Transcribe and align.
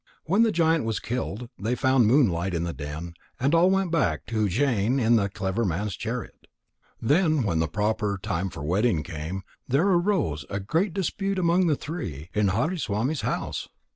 When 0.25 0.41
the 0.41 0.51
giant 0.51 0.83
was 0.83 0.99
killed, 0.99 1.47
they 1.59 1.75
found 1.75 2.07
Moonlight 2.07 2.55
in 2.55 2.63
the 2.63 2.73
den 2.73 3.13
and 3.39 3.53
all 3.53 3.69
went 3.69 3.91
back 3.91 4.25
to 4.25 4.45
Ujjain 4.47 4.99
in 4.99 5.15
the 5.15 5.29
clever 5.29 5.63
man's 5.63 5.95
chariot. 5.95 6.47
Then 6.99 7.43
when 7.43 7.59
the 7.59 7.67
proper 7.67 8.17
time 8.17 8.49
for 8.49 8.63
wedding 8.63 9.03
came, 9.03 9.43
there 9.67 9.85
arose 9.87 10.43
a 10.49 10.59
great 10.59 10.95
dispute 10.95 11.37
among 11.37 11.67
the 11.67 11.75
three 11.75 12.31
in 12.33 12.47
Hariswami's 12.47 13.21
house. 13.21 13.69